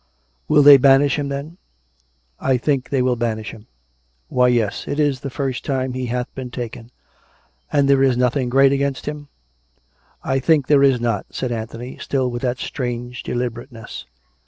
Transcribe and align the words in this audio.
"Will 0.47 0.63
they 0.63 0.77
banish 0.77 1.19
him, 1.19 1.29
then?"" 1.29 1.57
I 2.53 2.57
think 2.57 2.89
they 2.89 3.03
will 3.03 3.15
banish 3.15 3.51
him." 3.51 3.67
COME 3.67 3.67
RACK! 3.67 4.29
COME 4.29 4.37
ROPE! 4.39 4.47
265" 4.87 4.95
Why, 4.97 4.97
yes— 4.97 4.99
it 4.99 4.99
is 4.99 5.19
the 5.19 5.29
first 5.29 5.63
time 5.63 5.93
he 5.93 6.07
hath 6.07 6.33
been 6.33 6.49
taken. 6.49 6.89
And 7.71 7.87
there 7.87 8.01
is 8.01 8.17
nothing 8.17 8.49
great 8.49 8.71
against 8.71 9.05
him? 9.05 9.27
""I 10.23 10.39
think 10.39 10.65
there 10.65 10.81
is 10.81 10.99
not/' 10.99 11.27
said 11.29 11.51
Anthony, 11.51 11.99
still 11.99 12.31
with 12.31 12.41
that 12.41 12.57
strange 12.57 13.21
deliberateness. 13.21 14.07